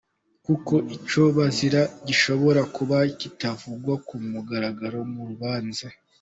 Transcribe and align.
Kuko 0.45 0.73
icyo 0.95 1.23
bazira 1.37 1.81
gishobora 2.07 2.61
kuba 2.75 2.97
kitavugwa 3.19 3.93
ku 4.07 4.15
mugaragaro 4.31 4.99
mu 5.13 5.21
rubanza. 5.29 5.85